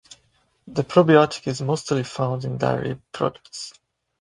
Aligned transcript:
The 0.65 0.83
probiotic 0.83 1.45
is 1.45 1.61
mostly 1.61 2.03
found 2.03 2.43
in 2.43 2.57
dairy 2.57 2.99
products. 3.11 3.71